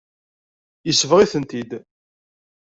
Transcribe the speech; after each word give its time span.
Yesbeɣ-itent-id. 0.87 1.71